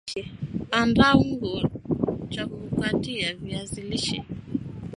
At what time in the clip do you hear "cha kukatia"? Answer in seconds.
2.29-3.33